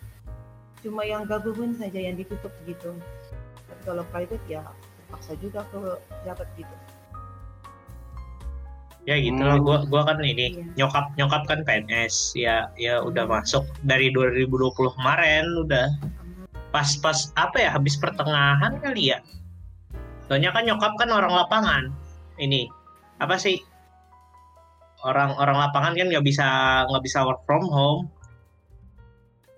cuma 0.79 1.03
yang 1.05 1.23
government 1.27 1.75
saja 1.77 1.99
yang 1.99 2.15
ditutup 2.15 2.53
gitu. 2.65 2.91
Tapi 3.67 3.83
kalau 3.85 4.05
private 4.09 4.45
ya 4.49 4.63
terpaksa 4.97 5.33
juga 5.37 5.61
ke 5.69 5.79
pejabat 6.09 6.49
gitu. 6.57 6.75
Ya 9.05 9.17
gitu 9.17 9.41
lah, 9.41 9.57
Hmm. 9.57 9.65
gua 9.67 9.77
gua 9.85 10.03
kan 10.05 10.21
ini 10.21 10.47
Iya. 10.55 10.65
nyokap 10.79 11.05
nyokap 11.17 11.43
kan 11.45 11.61
PNS. 11.65 12.33
Ya 12.35 12.73
ya 12.77 13.01
udah 13.01 13.25
Hmm. 13.25 13.35
masuk 13.35 13.65
dari 13.83 14.09
2020 14.09 14.89
kemarin 14.95 15.45
udah 15.59 15.91
pas 16.71 16.87
pas 16.97 17.19
apa 17.35 17.57
ya 17.59 17.73
habis 17.73 17.97
pertengahan 17.97 18.79
kali 18.79 19.11
ya. 19.11 19.19
Soalnya 20.29 20.53
kan 20.53 20.69
nyokap 20.69 20.93
kan 21.01 21.09
orang 21.11 21.33
lapangan. 21.33 21.83
Ini 22.37 22.69
apa 23.19 23.35
sih? 23.41 23.59
Orang-orang 25.03 25.57
lapangan 25.57 25.95
kan 25.97 26.07
nggak 26.11 26.27
bisa 26.27 26.47
nggak 26.87 27.03
bisa 27.03 27.25
work 27.25 27.43
from 27.49 27.67
home 27.67 28.07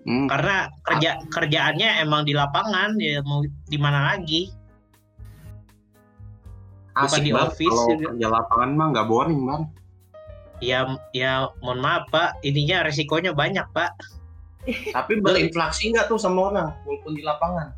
Hmm. 0.01 0.25
karena 0.25 0.65
kerja 0.81 1.21
kerjaannya 1.29 2.01
emang 2.01 2.25
di 2.25 2.33
lapangan 2.33 2.97
ya 2.97 3.21
mau 3.21 3.45
di 3.45 3.77
mana 3.77 4.09
lagi. 4.09 4.49
bukan 6.97 7.05
Asik 7.05 7.21
di 7.21 7.31
banget 7.31 7.53
office 7.53 7.69
kalau 7.69 7.85
juga. 7.93 8.05
kerja 8.09 8.27
lapangan 8.33 8.69
mah 8.73 8.87
nggak 8.97 9.07
boring 9.07 9.41
bang. 9.45 9.63
Ya 10.57 10.79
ya 11.13 11.53
mohon 11.61 11.85
maaf 11.85 12.09
Pak, 12.09 12.41
ininya 12.41 12.81
resikonya 12.89 13.37
banyak 13.37 13.65
Pak. 13.77 13.93
Tapi 14.89 15.21
berinflasi 15.21 15.93
nggak 15.93 16.09
tuh 16.09 16.17
sama 16.17 16.49
orang 16.49 16.73
walaupun 16.81 17.13
di 17.13 17.21
lapangan? 17.21 17.69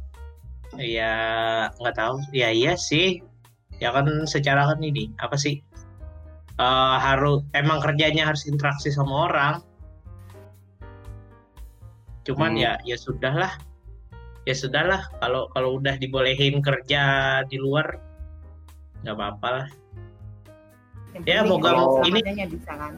Ya 0.77 1.13
nggak 1.77 1.96
tahu. 1.96 2.15
Ya 2.34 2.50
iya 2.50 2.74
sih. 2.74 3.22
Ya 3.82 3.92
kan 3.92 4.08
secara 4.25 4.65
kan 4.70 4.80
ini 4.82 5.10
apa 5.20 5.36
sih? 5.36 5.62
Eh 6.58 6.96
harus 7.01 7.42
emang 7.58 7.82
kerjanya 7.82 8.30
harus 8.30 8.46
interaksi 8.46 8.94
sama 8.94 9.30
orang. 9.30 9.56
Cuman 12.24 12.56
Hmm. 12.56 12.63
ya 12.63 12.72
ya 12.88 12.96
sudahlah. 12.96 13.53
Ya 14.48 14.56
sudahlah 14.56 15.01
kalau 15.20 15.48
kalau 15.51 15.80
udah 15.80 15.96
dibolehin 16.00 16.60
kerja 16.63 17.01
di 17.48 17.58
luar 17.60 18.00
nggak 19.03 19.15
apa-apa 19.15 19.48
lah. 19.51 19.68
Yang 21.13 21.25
Ya, 21.30 21.39
moga 21.46 21.70
ini- 22.10 22.24
bisa 22.50 22.74
kan. 22.74 22.94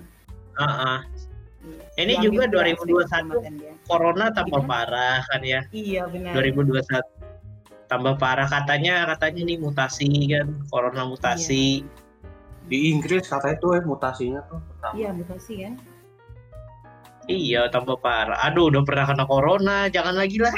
Ah. 0.56 1.04
Iya. 1.66 1.84
Ini 2.00 2.14
juga 2.24 2.46
pula 2.48 2.64
2021 2.64 3.04
keselamatan 3.10 3.54
dia. 3.60 3.74
Corona 3.90 4.26
tambah 4.32 4.62
Gimana? 4.64 4.70
parah 4.72 5.20
kan 5.28 5.42
ya. 5.44 5.62
Iya 5.74 6.04
benar. 6.08 6.32
2021 6.38 7.04
tambah 7.86 8.18
parah 8.18 8.50
katanya 8.50 9.06
katanya 9.14 9.42
nih 9.46 9.58
mutasi 9.62 10.10
kan 10.32 10.48
corona 10.70 11.06
mutasi 11.06 11.86
Di 12.66 12.90
Inggris 12.90 13.30
katanya 13.30 13.62
tuh 13.62 13.78
eh, 13.78 13.84
mutasinya 13.86 14.42
tuh 14.50 14.58
pertama. 14.58 14.94
Iya 14.98 15.10
mutasi 15.14 15.54
kan. 15.62 15.74
iya. 17.30 17.62
tambah 17.70 17.98
parah 18.02 18.38
aduh 18.42 18.70
udah 18.74 18.82
pernah 18.86 19.06
kena 19.06 19.26
corona 19.26 19.78
jangan 19.90 20.18
lagi 20.18 20.38
lah 20.42 20.54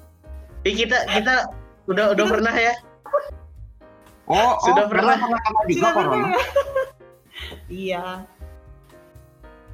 Ih, 0.68 0.74
kita 0.78 0.96
kita 1.10 1.50
udah 1.90 2.14
udah 2.16 2.26
pernah 2.28 2.54
ya 2.54 2.72
Oh, 4.32 4.54
Sudah 4.62 4.86
oh, 4.86 4.88
pernah. 4.88 5.18
pernah 5.18 5.40
kena 5.42 5.60
juga 5.66 5.74
Sudah 5.76 5.92
corona. 5.92 6.14
pernah. 6.14 6.40
Iya. 7.68 8.04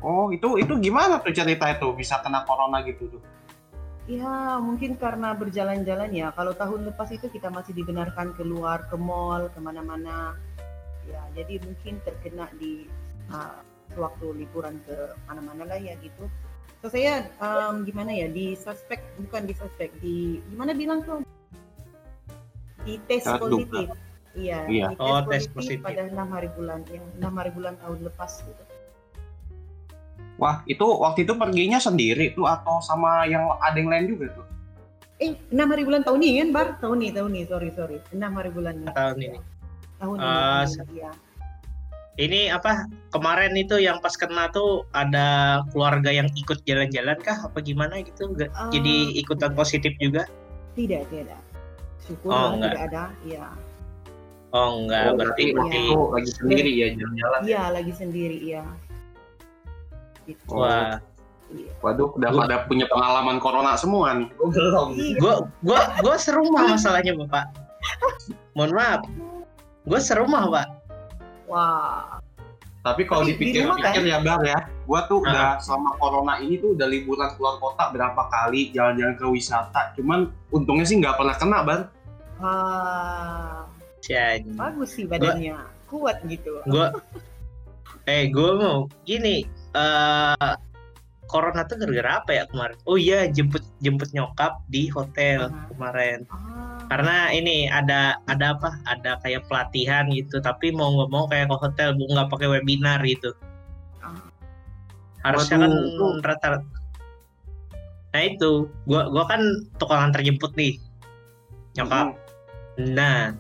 Oh, 0.01 0.31
itu 0.33 0.57
itu 0.57 0.73
gimana 0.81 1.21
tuh 1.21 1.35
cerita 1.35 1.69
itu 1.69 1.87
bisa 1.93 2.19
kena 2.25 2.43
corona 2.49 2.81
gitu 2.87 3.07
tuh? 3.13 3.23
Ya 4.09 4.57
mungkin 4.57 4.97
karena 4.97 5.37
berjalan-jalan 5.37 6.09
ya. 6.17 6.33
Kalau 6.33 6.57
tahun 6.57 6.89
lepas 6.89 7.13
itu 7.13 7.29
kita 7.29 7.53
masih 7.53 7.77
dibenarkan 7.77 8.33
keluar 8.41 8.89
ke 8.89 8.97
mall 8.97 9.53
ke 9.53 9.61
mana-mana. 9.61 10.33
Ya 11.05 11.21
jadi 11.37 11.61
mungkin 11.61 12.01
terkena 12.01 12.49
di 12.57 12.89
uh, 13.29 13.61
waktu 14.01 14.33
liburan 14.45 14.81
ke 14.89 15.13
mana-mana 15.29 15.69
lah 15.69 15.77
ya 15.77 15.93
gitu. 16.01 16.25
So 16.81 16.89
saya 16.89 17.29
um, 17.37 17.85
gimana 17.85 18.17
ya 18.17 18.33
di 18.33 18.57
suspek 18.57 19.05
bukan 19.21 19.45
di 19.45 19.53
suspek 19.53 19.93
di 20.01 20.41
gimana 20.49 20.73
bilang 20.73 21.05
tuh 21.05 21.21
di 22.89 22.97
tes 23.05 23.29
positif. 23.29 23.93
Iya, 24.39 24.65
Iya. 24.71 24.87
di 24.93 24.97
tes, 24.97 25.03
Oh, 25.03 25.21
tes 25.27 25.45
positif, 25.51 25.53
positif. 25.53 25.85
pada 25.85 26.07
enam 26.07 26.29
hari 26.31 26.49
bulan, 26.55 26.81
ya 26.87 27.03
enam 27.19 27.33
hari 27.37 27.51
bulan 27.51 27.75
tahun 27.83 28.07
lepas 28.07 28.41
gitu. 28.47 28.63
Wah, 30.39 30.63
itu 30.65 30.87
waktu 30.87 31.27
itu 31.27 31.35
perginya 31.35 31.77
sendiri 31.77 32.31
tuh 32.31 32.47
atau 32.47 32.79
sama 32.79 33.27
yang 33.27 33.43
ada 33.59 33.75
yang 33.75 33.91
lain 33.91 34.07
juga 34.09 34.27
tuh? 34.33 34.47
Eh, 35.19 35.35
enam 35.51 35.67
hari 35.69 35.83
bulan 35.83 36.07
tahun 36.07 36.23
ini 36.23 36.37
kan, 36.39 36.49
Bar? 36.55 36.69
Tahun 36.79 36.95
ini, 36.97 37.11
tahun 37.11 37.31
ini, 37.35 37.45
sorry, 37.45 37.71
sorry. 37.75 37.99
Enam 38.15 38.39
hari 38.39 38.55
bulan 38.55 38.79
ini. 38.79 38.87
tahun 38.89 39.19
ini 39.19 39.39
Tahun 39.99 40.15
ini, 40.15 40.23
Ah, 40.23 40.63
tahun 40.63 40.87
ini, 40.87 40.95
iya. 40.95 41.11
ini 42.17 42.41
apa 42.49 42.71
kemarin 43.11 43.51
itu 43.55 43.79
yang 43.79 43.99
pas 43.99 44.15
kena 44.15 44.47
tuh 44.49 44.87
ada 44.93 45.27
keluarga 45.71 46.11
yang 46.13 46.31
ikut 46.33 46.63
jalan-jalan 46.63 47.19
kah 47.19 47.35
apa 47.45 47.59
gimana 47.59 47.99
gitu 47.99 48.31
Nggak- 48.31 48.55
Ah. 48.55 48.71
jadi 48.71 48.95
ikutan 49.19 49.53
positif 49.53 49.91
juga 49.99 50.23
Tidak, 50.75 51.03
tidak. 51.11 51.43
Syukur 51.99 52.31
Oh, 52.31 52.55
tidak 52.55 52.79
ada. 52.87 53.03
Iya. 53.23 53.47
oh 54.49 54.69
enggak 54.81 55.03
Oh, 55.05 55.15
berarti 55.19 55.43
iya. 55.45 55.55
waktu 55.59 55.77
itu 55.77 55.99
lagi 56.09 56.31
sendiri 56.33 56.71
ya 56.73 56.87
jalan-jalan. 56.95 57.41
Iya, 57.43 57.63
lagi 57.75 57.93
sendiri, 57.93 58.37
iya. 58.41 58.63
Gitu. 60.29 60.45
Oh. 60.53 60.61
wah 60.63 61.01
Iya. 61.49 61.73
Waduh, 61.81 62.13
udah 62.13 62.29
Gua- 62.29 62.45
pada 62.45 62.69
punya 62.69 62.85
pengalaman 62.93 63.41
corona 63.41 63.73
semua 63.73 64.13
nih. 64.13 64.29
Gue 64.37 64.53
belum. 64.53 64.89
Gua 65.17 65.35
gua 65.65 65.81
gua 66.05 66.15
serumah 66.21 66.77
masalahnya 66.77 67.17
bapak 67.17 67.49
mohon 68.53 68.75
maaf 68.77 69.01
gua 69.89 69.97
serumah 69.97 70.45
pak 70.51 70.67
Wah. 71.49 72.21
Tapi 72.79 73.05
kalau 73.05 73.25
dipikir-pikir 73.25 73.65
rumah 73.65 74.05
ya 74.05 74.21
Bar 74.21 74.41
ya, 74.45 74.61
gua 74.85 75.09
tuh 75.09 75.25
Ah. 75.25 75.33
udah 75.33 75.49
selama 75.59 75.97
corona 75.97 76.37
ini 76.37 76.61
tuh 76.61 76.77
udah 76.77 76.85
liburan 76.85 77.33
keluar 77.35 77.57
kota 77.59 77.91
berapa 77.91 78.23
kali 78.29 78.69
jalan-jalan 78.71 79.17
ke 79.17 79.25
wisata. 79.27 79.97
Cuman 79.97 80.29
untungnya 80.53 80.85
sih 80.85 81.01
nggak 81.01 81.17
pernah 81.17 81.33
kena 81.33 81.59
Bar. 81.65 81.81
Ah, 82.39 83.65
Cian. 84.05 84.53
bagus 84.53 84.95
sih 84.95 85.09
badannya. 85.09 85.57
Kuat 85.89 86.21
gitu. 86.29 86.61
gua 86.69 86.93
eh 88.05 88.29
gua 88.29 88.51
mau 88.55 88.79
gini 89.03 89.49
eh 89.79 90.55
corona 91.29 91.61
tuh 91.69 91.77
gara-gara 91.77 92.25
apa 92.25 92.31
ya 92.33 92.45
kemarin? 92.49 92.77
Oh 92.89 92.97
iya 92.97 93.29
jemput 93.29 93.61
jemput 93.79 94.09
nyokap 94.17 94.65
di 94.73 94.89
hotel 94.89 95.53
Ah. 95.53 95.69
kemarin. 95.69 96.25
Ah, 96.33 96.81
karena 96.89 97.17
ini 97.31 97.69
ada 97.69 98.17
ada 98.27 98.57
apa? 98.57 98.81
Ada 98.89 99.21
kayak 99.21 99.45
pelatihan 99.47 100.09
gitu 100.09 100.41
tapi 100.41 100.73
mau 100.73 100.89
nggak 100.97 101.11
mau 101.13 101.25
kayak 101.29 101.53
ke 101.53 101.57
hotel 101.61 101.89
bu 101.95 102.09
nggak 102.09 102.29
pakai 102.33 102.49
webinar 102.49 102.99
gitu. 103.05 103.31
Ah. 104.01 104.25
harusnya 105.21 105.63
kan 105.63 105.71
Waduh, 105.71 105.85
itu- 105.85 106.21
rata 106.25 106.49
nah 108.09 108.23
itu. 108.25 108.53
Gua 108.89 109.13
gua 109.13 109.29
kan 109.29 109.41
tukang 109.77 110.01
antar 110.11 110.25
jemput 110.25 110.57
nih. 110.57 110.81
Nyokap. 111.77 112.17
Hmm. 112.79 112.95
nah 112.95 113.35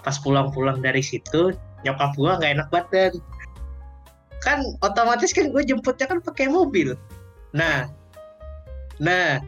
pas 0.00 0.16
pulang-pulang 0.22 0.78
dari 0.78 1.02
situ 1.02 1.50
nyokap 1.82 2.14
gua 2.14 2.38
nggak 2.38 2.52
enak 2.56 2.68
badan 2.70 3.12
kan 4.38 4.60
otomatis 4.80 5.30
kan 5.30 5.46
gue 5.46 5.62
jemputnya 5.62 6.06
kan 6.06 6.18
pakai 6.18 6.46
mobil 6.46 6.94
nah 7.50 7.88
nah 8.96 9.40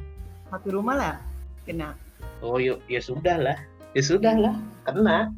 satu 0.49 0.73
rumah 0.73 0.95
lah 0.95 1.15
kena. 1.63 1.93
oh 2.41 2.57
yuk 2.57 2.81
ya 2.87 2.99
sudah 2.99 3.37
lah 3.37 3.59
ya 3.93 4.03
sudah 4.03 4.35
lah 4.35 4.55
kena 4.83 5.33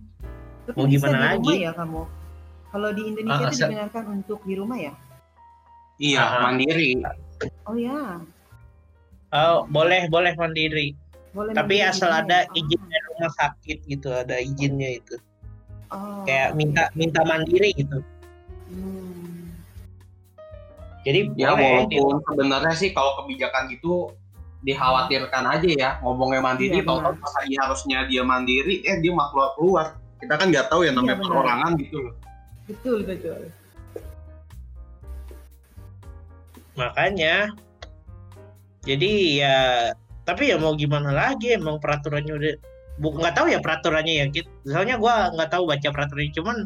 Tapi 0.61 0.77
Mau 0.77 0.87
gimana 0.87 1.17
di 1.17 1.25
lagi? 1.25 1.39
rumah 1.41 1.57
ya 1.59 1.73
kamu? 1.73 2.03
Kalau 2.71 2.89
di 2.93 3.03
Indonesia 3.05 3.35
Ah, 3.35 3.41
itu 3.43 3.57
sa- 3.57 3.67
dibenarkan 3.67 4.05
untuk 4.13 4.39
di 4.41 4.55
rumah 4.55 4.79
ya? 4.79 4.95
Iya, 5.99 6.23
Ah. 6.23 6.41
mandiri. 6.45 6.91
Oh 7.67 7.75
ya, 7.75 8.23
oh 9.33 9.59
boleh 9.67 10.07
boleh 10.07 10.33
mandiri 10.35 10.95
boleh. 11.31 11.51
tapi 11.53 11.81
asal 11.81 12.13
ada 12.13 12.45
ya? 12.45 12.55
izin 12.55 12.79
dari 12.81 13.05
rumah 13.09 13.33
sakit 13.33 13.79
gitu 13.85 14.09
ada 14.11 14.37
izinnya 14.37 14.91
itu 14.95 15.17
Oh, 15.89 16.23
kayak 16.23 16.55
minta 16.55 16.87
minta 16.93 17.23
mandiri 17.23 17.75
gitu 17.75 17.99
Hmm. 18.69 19.00
Jadi 21.01 21.21
Ya 21.35 21.57
boleh. 21.57 21.89
walaupun 21.89 22.21
sebenarnya 22.29 22.75
sih 22.77 22.91
kalau 22.93 23.17
kebijakan 23.25 23.69
gitu 23.73 24.13
dikhawatirkan 24.61 25.45
aja 25.49 25.69
ya 25.73 25.91
ngomongnya 26.05 26.45
mandiri 26.45 26.81
Iya, 26.81 26.85
tahu-tahu 26.85 27.17
pas 27.17 27.33
lagi 27.41 27.55
harusnya 27.57 27.99
dia 28.05 28.21
mandiri 28.21 28.85
eh 28.85 29.01
dia 29.01 29.13
mah 29.17 29.33
keluar 29.33 29.51
keluar 29.57 29.87
kita 30.21 30.35
kan 30.37 30.47
nggak 30.53 30.69
tahu 30.69 30.85
ya 30.85 30.93
namanya 30.93 31.17
Iya, 31.17 31.25
perorangan 31.25 31.73
gitu 31.81 31.97
loh. 32.05 32.15
Betul 32.69 32.99
betul. 33.09 33.41
makanya 36.77 37.53
jadi 38.85 39.13
ya 39.37 39.57
tapi 40.25 40.49
ya 40.49 40.57
mau 40.57 40.73
gimana 40.73 41.13
lagi 41.13 41.53
emang 41.53 41.77
peraturannya 41.77 42.33
udah 42.33 42.53
bu 43.01 43.17
nggak 43.17 43.35
tahu 43.37 43.47
ya 43.53 43.61
peraturannya 43.61 44.15
ya 44.17 44.25
gitu 44.33 44.49
soalnya 44.65 44.97
gua 44.97 45.29
nggak 45.35 45.51
tahu 45.53 45.69
baca 45.69 45.89
peraturannya 45.93 46.33
cuman 46.33 46.57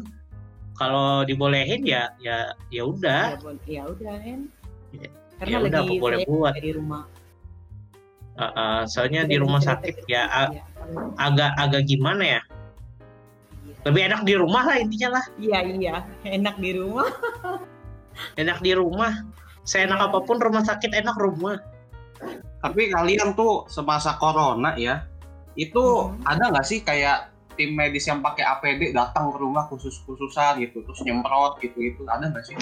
kalau 0.75 1.23
dibolehin 1.23 1.81
ya 1.83 2.11
ya 2.19 2.51
ya 2.69 2.83
udah 2.83 3.39
Ya, 3.67 3.81
ya 3.81 3.83
udah 3.87 4.15
kan. 4.19 4.39
Karena 5.35 5.51
ya 5.51 5.57
udah 5.67 5.81
lagi 5.83 5.95
apa 5.95 6.03
boleh 6.03 6.17
saya 6.19 6.27
buat 6.31 6.53
di 6.55 6.71
rumah. 6.75 7.03
Uh, 8.35 8.43
uh, 8.51 8.79
soalnya 8.83 9.23
di 9.23 9.39
rumah 9.39 9.63
sakit 9.63 10.03
ya 10.11 10.27
iya, 10.51 10.59
agak 11.15 11.55
agak 11.55 11.87
gimana 11.87 12.19
ya 12.19 12.41
iya. 13.63 13.75
lebih 13.87 14.01
enak 14.11 14.21
di 14.27 14.35
rumah 14.35 14.63
lah 14.67 14.75
intinya 14.75 15.09
lah 15.15 15.25
Iya 15.39 15.59
iya, 15.71 15.95
enak 16.27 16.59
di 16.59 16.75
rumah. 16.75 17.07
enak 18.35 18.59
di 18.59 18.71
rumah 18.75 19.23
seenak 19.63 20.03
Iya. 20.03 20.07
apa 20.11 20.19
pun 20.27 20.37
rumah 20.43 20.67
sakit 20.67 20.91
enak 20.99 21.15
rumah 21.15 21.63
Tapi 22.59 22.91
kalian 22.91 23.39
tuh 23.39 23.69
semasa 23.71 24.19
corona 24.19 24.75
ya, 24.75 25.07
itu 25.55 25.79
Hmm. 25.79 26.19
ada 26.27 26.51
nggak 26.51 26.65
sih 26.67 26.83
kayak 26.83 27.31
tim 27.55 27.71
medis 27.73 28.05
yang 28.05 28.19
pakai 28.19 28.43
APD 28.43 28.91
datang 28.91 29.31
ke 29.31 29.37
rumah 29.39 29.67
khusus-khususan 29.67 30.59
gitu, 30.63 30.83
terus 30.83 30.99
nyemprot 31.03 31.59
gitu 31.59 31.75
itu 31.79 32.01
ada 32.07 32.27
nggak 32.29 32.43
sih? 32.45 32.55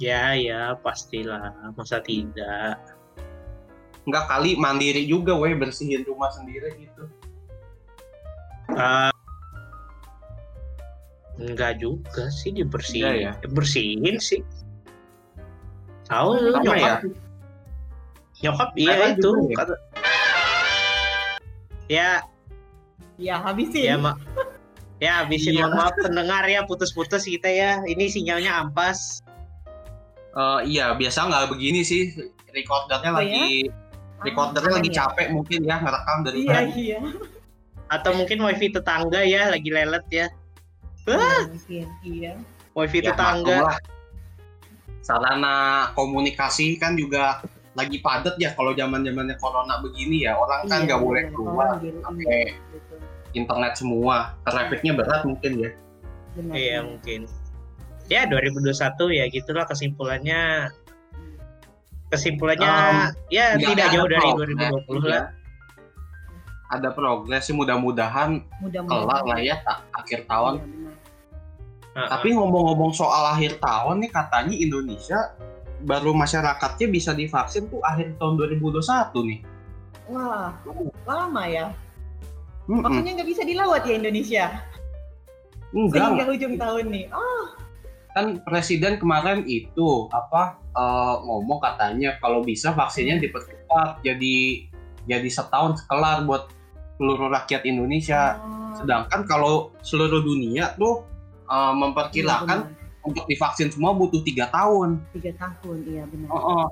ya 0.00 0.32
ya 0.32 0.72
pastilah. 0.80 1.52
Masa 1.76 2.00
tidak? 2.00 2.80
Nggak 4.08 4.24
kali 4.32 4.56
mandiri 4.56 5.04
juga, 5.04 5.36
weh 5.36 5.52
bersihin 5.52 6.00
rumah 6.08 6.32
sendiri 6.32 6.72
gitu. 6.80 7.04
Eh, 8.72 9.12
enggak 11.36 11.80
juga 11.80 12.32
sih 12.32 12.52
dibersihin. 12.52 13.28
Iya, 13.28 13.32
bersihin 13.52 14.16
sih. 14.16 14.40
Tahu 16.08 16.28
lu 16.38 16.52
Sama 16.56 16.64
nyokap? 16.64 16.98
Nyokap 18.40 18.70
iya 18.74 18.94
itu. 19.12 19.30
juga 19.30 19.52
ya. 19.52 19.56
kata- 19.60 19.82
ya 21.90 22.10
Ya 23.20 23.36
habisin. 23.38 23.84
ya 23.84 23.96
mak 23.96 24.16
ya 24.96 25.20
habisin 25.20 25.52
Iya. 25.52 25.64
mohon 25.64 25.76
maaf 25.78 25.94
pendengar 25.94 26.44
ya 26.46 26.64
putus-putus 26.64 27.22
kita 27.22 27.46
ya 27.46 27.84
ini 27.84 28.08
sinyalnya 28.08 28.56
ampas 28.58 29.20
Eh, 30.30 30.60
iya, 30.64 30.94
biasa 30.94 31.26
nggak 31.26 31.50
begini 31.50 31.82
sih. 31.82 32.14
Recordernya 32.48 33.10
Oh, 33.10 33.18
lagi 33.18 33.66
Ah, 34.14 34.22
recordernya 34.22 34.70
aman 34.70 34.78
lagi 34.78 34.88
ya? 34.88 34.96
capek 34.96 35.26
mungkin 35.30 35.60
ya 35.60 35.76
ngerekam 35.78 36.18
dari 36.22 36.38
Iya 36.40 36.54
tadi. 36.54 36.80
iya. 36.86 37.00
atau 37.88 38.10
mungkin 38.14 38.38
wifi 38.40 38.70
tetangga 38.70 39.20
ya 39.20 39.50
lagi 39.50 39.66
lelet 39.68 40.06
ya 40.08 40.26
Iya, 41.02 41.30
Mungkin 41.44 41.86
iya. 42.04 42.32
wifi 42.72 42.98
Ya, 43.00 43.10
tetangga 43.10 43.58
maklum 43.58 43.66
lah. 43.66 43.78
Sarana 45.00 45.54
komunikasi 45.92 46.76
kan 46.76 46.94
juga 46.94 47.42
lagi 47.72 47.98
padat 47.98 48.36
ya 48.36 48.52
kalau 48.52 48.70
zaman 48.72 49.02
zamannya 49.02 49.34
corona 49.34 49.78
begini 49.80 50.22
ya 50.22 50.34
orang 50.34 50.62
kan 50.64 50.78
Iya, 50.78 50.86
nggak 50.86 51.00
boleh 51.00 51.22
benar. 51.24 51.34
keluar 51.34 51.68
pakai 51.74 52.22
iya, 52.22 52.54
betul. 52.68 52.89
Internet 53.34 53.72
semua 53.78 54.34
trafficnya 54.46 54.92
berat 54.96 55.22
mungkin 55.26 55.52
ya 55.58 55.70
Benar, 56.30 56.54
iya 56.54 56.78
mungkin 56.82 57.26
ya 58.06 58.26
2021 58.26 59.18
ya 59.18 59.24
gitulah 59.30 59.64
kesimpulannya 59.66 60.70
kesimpulannya 62.10 62.74
ya 63.30 63.54
Nggak 63.54 63.68
tidak 63.70 63.86
jauh 63.94 64.08
dari 64.10 64.28
progres, 64.34 64.56
2020 64.58 65.06
iya. 65.06 65.10
lah 65.10 65.24
ada 66.70 66.88
progres 66.94 67.42
sih 67.50 67.54
mudah-mudahan 67.54 68.46
Mudah-mudahan. 68.62 68.86
kelar 68.86 69.22
lah 69.26 69.38
ya 69.42 69.58
tak, 69.66 69.82
akhir 69.90 70.30
tahun. 70.30 70.54
Heeh. 71.90 72.06
tapi 72.06 72.28
ngomong-ngomong 72.38 72.94
soal 72.94 73.34
akhir 73.34 73.58
tahun 73.58 74.06
nih 74.06 74.10
katanya 74.14 74.54
Indonesia 74.54 75.34
baru 75.82 76.14
masyarakatnya 76.14 76.86
bisa 76.86 77.10
divaksin 77.10 77.66
tuh 77.66 77.82
akhir 77.82 78.14
tahun 78.22 78.38
2021 78.38 78.78
nih 79.26 79.40
Wah, 80.10 80.50
lama 81.06 81.42
ya. 81.46 81.70
Mm-mm. 82.70 82.86
Maksudnya 82.86 83.12
nggak 83.18 83.30
bisa 83.34 83.42
dilawat 83.42 83.82
ya 83.82 83.94
Indonesia 83.98 84.44
enggak 85.70 86.02
sehingga 86.02 86.26
ujung 86.34 86.54
tahun 86.58 86.84
nih. 86.90 87.04
Oh, 87.14 87.44
kan 88.10 88.42
presiden 88.42 88.98
kemarin 88.98 89.46
itu 89.46 90.10
apa 90.10 90.58
eh, 90.74 91.14
ngomong 91.22 91.62
katanya 91.62 92.18
kalau 92.18 92.42
bisa 92.42 92.74
vaksinnya 92.74 93.22
dipercepat 93.22 94.02
jadi 94.02 94.66
jadi 95.06 95.28
setahun 95.30 95.86
kelar 95.86 96.26
buat 96.26 96.50
seluruh 96.98 97.30
rakyat 97.30 97.64
Indonesia. 97.66 98.38
oh. 98.42 98.74
Sedangkan 98.82 99.26
kalau 99.26 99.74
seluruh 99.82 100.22
dunia 100.22 100.74
tuh 100.74 101.06
eh, 101.46 101.74
memperkirakan 101.74 102.66
Iya, 102.66 102.70
benar. 102.70 103.06
untuk 103.06 103.24
divaksin 103.30 103.70
semua 103.72 103.94
butuh 103.94 104.20
tiga 104.26 104.50
tahun. 104.50 104.98
tiga 105.14 105.32
tahun, 105.38 105.78
iya 105.86 106.04
benar. 106.10 106.28
Oh, 106.34 106.38
oh. 106.38 106.66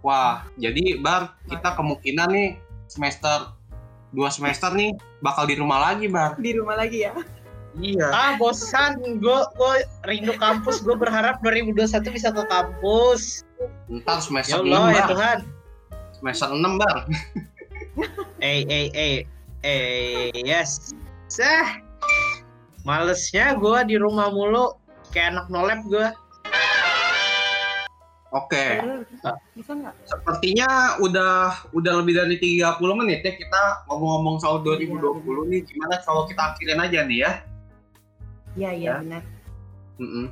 Wah, 0.00 0.48
jadi 0.56 0.96
bar 1.00 1.36
kita 1.44 1.76
kemungkinan 1.76 2.28
nih 2.32 2.48
semester 2.88 3.52
dua 4.10 4.28
semester 4.30 4.70
nih 4.74 4.90
bakal 5.22 5.46
di 5.46 5.54
rumah 5.58 5.90
lagi 5.90 6.06
bar. 6.10 6.34
Di 6.38 6.54
rumah 6.58 6.76
lagi 6.78 7.06
ya. 7.06 7.14
Iya. 7.78 8.10
ah 8.10 8.34
bosan 8.34 8.98
gue 9.22 9.40
gue 9.54 9.74
rindu 10.02 10.34
kampus 10.42 10.82
gue 10.82 10.90
berharap 10.98 11.38
2021 11.46 12.02
bisa 12.10 12.34
ke 12.34 12.42
kampus 12.50 13.46
Ntar 13.86 14.18
ya 14.18 14.26
semester 14.26 14.58
Allah 14.66 14.90
enam 14.90 14.90
ya. 14.90 15.06
Tuhan 15.06 15.38
Semester 16.18 16.48
enam 16.50 16.82
bar. 16.82 17.06
eh 18.42 18.66
eh 18.66 18.90
eh 18.90 19.16
eh 19.62 20.34
yes 20.34 20.98
sah 21.30 21.78
malesnya 22.82 23.54
gue 23.54 23.78
di 23.86 23.96
rumah 24.02 24.34
mulu 24.34 24.74
kayak 25.14 25.38
anak 25.38 25.46
nolep 25.46 25.80
gue 25.86 26.06
Oke. 28.30 28.78
Ah. 29.26 29.34
Bisa 29.52 29.74
nggak? 29.74 29.94
Sepertinya 30.06 30.68
udah 31.02 31.34
udah 31.74 31.92
lebih 31.98 32.14
dari 32.14 32.38
30 32.38 32.62
menit 32.94 33.26
ya 33.26 33.34
kita 33.34 33.62
ngomong-ngomong 33.90 34.38
soal 34.38 34.62
2020 34.62 35.50
nih. 35.50 35.60
Gimana 35.66 35.98
kalau 36.06 36.30
kita 36.30 36.54
akhirin 36.54 36.78
aja 36.78 37.02
nih 37.02 37.18
ya? 37.26 37.32
Iya, 38.54 38.70
iya 38.72 38.86
Ya. 38.86 38.94
benar. 39.02 39.22
Mm-mm. 39.98 40.26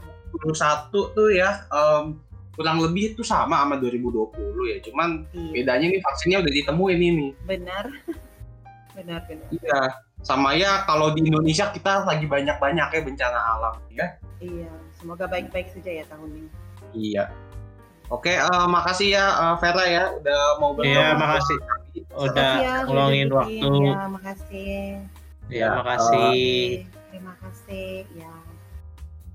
tuh 0.91 1.29
ya 1.29 1.67
em, 1.69 2.17
kurang 2.55 2.79
lebih 2.81 3.13
itu 3.13 3.23
sama 3.23 3.63
sama 3.63 3.77
2020 3.77 4.31
ya. 4.65 4.79
Cuman 4.81 5.27
Iya, 5.35 5.51
bedanya 5.53 5.87
nih 5.91 6.01
vaksinnya 6.01 6.39
udah 6.41 6.53
ditemuin 6.55 7.01
ini. 7.03 7.29
benar. 7.45 7.85
benar, 8.97 9.21
benar. 9.27 9.49
Iya. 9.51 9.83
Sama 10.23 10.55
ya 10.59 10.85
kalau 10.85 11.15
di 11.15 11.25
Indonesia 11.27 11.71
kita 11.71 12.05
lagi 12.05 12.27
banyak-banyak 12.27 12.89
ya 12.91 13.01
bencana 13.01 13.39
alam 13.39 13.75
ya. 13.91 14.07
Iya, 14.39 14.71
semoga 14.99 15.27
baik-baik 15.31 15.71
saja 15.75 16.03
ya 16.03 16.05
tahun 16.11 16.31
ini. 16.35 16.51
Iya. 16.95 17.25
Oke, 18.09 18.41
eh, 18.41 18.67
makasih 18.69 19.21
ya 19.21 19.27
eh, 19.29 19.55
Vera 19.61 19.85
ya 19.85 20.05
udah 20.17 20.41
mau 20.59 20.73
bergabung. 20.73 20.97
Iya, 20.97 21.09
makasih. 21.19 21.59
udah 22.15 22.53
Makasih 22.87 23.21
ya, 23.21 23.35
waktu 23.35 23.51
bikin. 23.53 23.73
Ya, 23.85 24.07
makasih. 24.09 24.67
ya 25.49 25.59
Ya, 25.65 25.69
makasih 25.81 26.87
Terima 27.09 27.35
kasih. 27.41 28.05
Ya. 28.15 28.33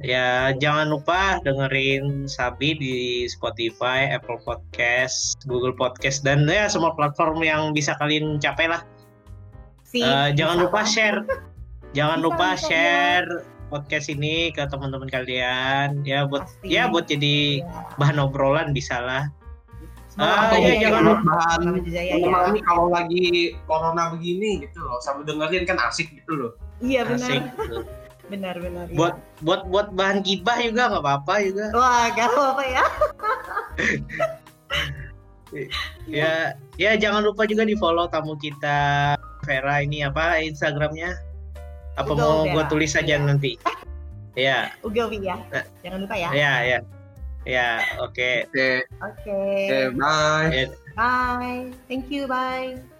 ya 0.04 0.28
jangan 0.62 0.90
lupa 0.94 1.42
dengerin 1.42 2.28
Sabi 2.30 2.76
di 2.78 2.98
Spotify 3.30 4.10
Apple 4.14 4.42
Podcast 4.46 5.42
Google 5.48 5.74
Podcast 5.74 6.22
dan 6.22 6.46
ya 6.46 6.68
semua 6.70 6.94
platform 6.94 7.42
yang 7.42 7.72
bisa 7.72 7.98
kalian 7.98 8.38
capai 8.38 8.68
lah 8.68 8.84
Si, 9.94 10.02
Eh, 10.02 10.34
jangan 10.34 10.58
bisa 10.58 10.64
lupa 10.66 10.82
share 10.84 11.20
jangan 11.94 12.18
Bisa, 12.18 12.26
lupa 12.26 12.48
share 12.58 13.30
podcast 13.70 14.10
ini 14.10 14.50
ke 14.50 14.66
teman-teman 14.66 15.06
kalian 15.06 16.02
ya 16.02 16.26
buat 16.26 16.50
Pasti. 16.50 16.66
ya 16.68 16.90
buat 16.90 17.06
jadi 17.06 17.62
Ya. 17.62 17.94
bahan 17.96 18.18
obrolan 18.20 18.74
bisa 18.74 18.98
lah 18.98 19.30
Semoga 20.10 20.30
Ah, 20.30 20.54
iya, 20.56 20.70
ya, 20.70 20.82
jangan 20.84 20.98
ya. 21.00 21.08
lupa 21.08 21.22
bahan 21.28 21.62
Jaya 21.84 22.14
ya. 22.16 22.62
Kalau 22.64 22.86
lagi 22.88 23.24
corona 23.66 24.04
begini 24.10 24.62
gitu 24.62 24.78
loh, 24.80 24.98
sambil 25.00 25.26
dengerin 25.26 25.66
kan 25.66 25.82
asik 25.84 26.06
gitu 26.08 26.32
loh. 26.32 26.52
Iya 26.80 27.02
benar. 27.04 27.18
asik 27.24 27.42
gitu. 27.50 27.78
Benar 28.24 28.56
benar. 28.58 28.86
ya. 28.86 28.94
buat 28.94 29.14
buat 29.42 29.62
buat 29.68 29.88
bahan 29.92 30.22
gibah 30.22 30.58
juga 30.60 30.84
nggak 30.88 31.02
apa-apa 31.02 31.34
juga 31.44 31.66
Wah, 31.72 32.06
gak 32.10 32.30
apa 32.30 32.64
ya. 32.64 32.86
ya 36.08 36.34
ya 36.76 36.92
jangan 36.96 37.22
lupa 37.22 37.46
juga 37.46 37.62
di 37.62 37.74
follow 37.74 38.06
tamu 38.08 38.34
kita 38.36 39.14
Vera 39.44 39.84
ini 39.84 40.02
apa 40.08 40.40
Instagramnya 40.42 41.14
apa 41.94 42.10
Ugo 42.10 42.18
mau 42.18 42.42
gue 42.50 42.64
tulis 42.72 42.90
saja 42.96 43.20
Iya. 43.20 43.26
nanti 43.28 43.52
ya 44.34 44.74
Ugowi 44.82 45.22
ya. 45.22 45.38
Jangan 45.86 46.00
lupa 46.08 46.16
ya. 46.18 46.30
ya 46.34 46.54
ya 46.66 46.80
ya 47.46 47.70
oke 48.02 48.48
Oke, 48.50 48.72
Oke. 49.04 49.42
bye. 50.00 50.50
Ya, 50.50 50.66
Bye. 50.94 51.74
Thank 51.90 52.14
you. 52.14 52.30
Bye. 52.30 52.93